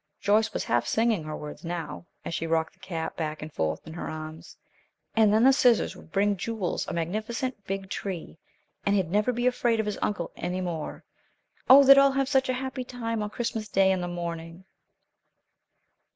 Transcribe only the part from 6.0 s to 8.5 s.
bring Jules a magnificent big tree,